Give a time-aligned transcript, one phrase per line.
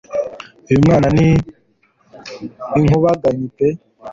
[0.67, 1.29] uyu mwana ni
[2.77, 3.67] inkubaganyi pe